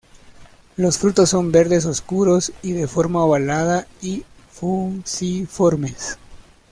[0.77, 6.17] Los frutos son verdes oscuros de forma ovalada y fusiformes.